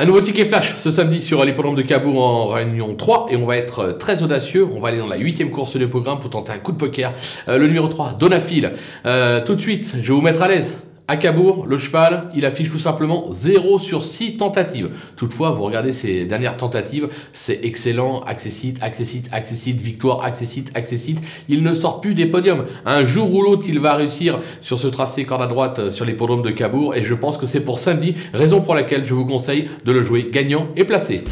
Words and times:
Un 0.00 0.06
nouveau 0.06 0.22
ticket 0.22 0.46
flash 0.46 0.76
ce 0.76 0.90
samedi 0.90 1.20
sur 1.20 1.44
l'hippodrome 1.44 1.74
de 1.74 1.82
Cabourg 1.82 2.24
en 2.24 2.46
réunion 2.46 2.94
3 2.94 3.26
et 3.28 3.36
on 3.36 3.44
va 3.44 3.58
être 3.58 3.80
euh, 3.80 3.92
très 3.92 4.22
audacieux. 4.22 4.66
On 4.72 4.80
va 4.80 4.88
aller 4.88 4.96
dans 4.96 5.06
la 5.06 5.18
huitième 5.18 5.50
course 5.50 5.76
du 5.76 5.86
programme 5.88 6.20
pour 6.20 6.30
tenter 6.30 6.52
un 6.52 6.58
coup 6.58 6.72
de 6.72 6.78
poker. 6.78 7.12
Euh, 7.48 7.58
le 7.58 7.66
numéro 7.66 7.86
3, 7.86 8.14
Donafil. 8.18 8.72
Euh, 9.04 9.44
tout 9.44 9.54
de 9.54 9.60
suite, 9.60 9.96
je 10.00 10.08
vais 10.08 10.14
vous 10.14 10.22
mettre 10.22 10.40
à 10.40 10.48
l'aise. 10.48 10.78
À 11.10 11.16
Cabourg, 11.16 11.66
le 11.66 11.76
cheval, 11.76 12.30
il 12.36 12.46
affiche 12.46 12.70
tout 12.70 12.78
simplement 12.78 13.32
0 13.32 13.80
sur 13.80 14.04
6 14.04 14.36
tentatives. 14.36 14.90
Toutefois, 15.16 15.50
vous 15.50 15.64
regardez 15.64 15.90
ses 15.90 16.24
dernières 16.24 16.56
tentatives, 16.56 17.08
c'est 17.32 17.64
excellent, 17.64 18.20
accessite, 18.20 18.80
accessite, 18.80 19.26
accessite, 19.32 19.80
victoire, 19.80 20.22
accessite, 20.22 20.70
accessite. 20.76 21.18
Il 21.48 21.64
ne 21.64 21.72
sort 21.72 22.00
plus 22.00 22.14
des 22.14 22.26
podiums. 22.26 22.64
Un 22.86 23.04
jour 23.04 23.34
ou 23.34 23.42
l'autre, 23.42 23.64
il 23.66 23.80
va 23.80 23.94
réussir 23.94 24.38
sur 24.60 24.78
ce 24.78 24.86
tracé 24.86 25.24
corde 25.24 25.42
à 25.42 25.48
droite 25.48 25.80
euh, 25.80 25.90
sur 25.90 26.04
l'hippodrome 26.04 26.42
de 26.42 26.50
Cabourg 26.50 26.94
et 26.94 27.02
je 27.02 27.14
pense 27.14 27.38
que 27.38 27.46
c'est 27.46 27.58
pour 27.58 27.80
samedi, 27.80 28.14
raison 28.32 28.60
pour 28.60 28.76
laquelle 28.76 29.02
je 29.02 29.12
vous 29.12 29.26
conseille 29.26 29.68
de 29.84 29.90
le 29.90 30.04
jouer 30.04 30.28
gagnant 30.30 30.68
et 30.76 30.84
placé. 30.84 31.24